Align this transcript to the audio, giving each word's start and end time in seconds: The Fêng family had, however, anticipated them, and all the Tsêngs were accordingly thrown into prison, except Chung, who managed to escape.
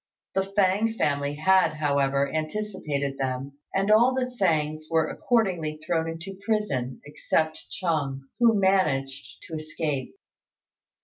The 0.33 0.41
Fêng 0.57 0.95
family 0.97 1.35
had, 1.35 1.75
however, 1.75 2.33
anticipated 2.33 3.19
them, 3.19 3.59
and 3.71 3.91
all 3.91 4.15
the 4.15 4.25
Tsêngs 4.25 4.89
were 4.89 5.07
accordingly 5.07 5.77
thrown 5.85 6.09
into 6.09 6.39
prison, 6.43 7.01
except 7.05 7.69
Chung, 7.69 8.23
who 8.39 8.59
managed 8.59 9.43
to 9.43 9.53
escape. 9.53 10.15